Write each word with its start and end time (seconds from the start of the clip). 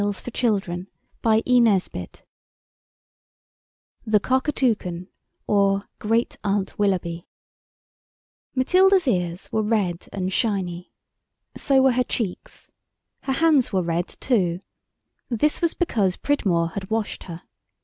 _"279 0.03 0.87
NINE 1.23 1.43
UNLIKELY 1.45 1.89
TALES 1.91 2.23
THE 4.03 4.19
COCKATOUCAN 4.19 5.09
OR 5.45 5.83
GREAT 5.99 6.37
AUNT 6.43 6.73
WILLOUGHBY 6.79 7.27
MATILDA'S 8.55 9.07
ears 9.07 9.51
were 9.51 9.61
red 9.61 10.07
and 10.11 10.33
shiny. 10.33 10.91
So 11.55 11.83
were 11.83 11.91
her 11.91 12.03
cheeks. 12.03 12.71
Her 13.21 13.33
hands 13.33 13.71
were 13.71 13.83
red 13.83 14.07
too. 14.19 14.61
This 15.29 15.61
was 15.61 15.75
because 15.75 16.17
Pridmore 16.17 16.69
had 16.69 16.89
washed 16.89 17.25
her. 17.25 17.43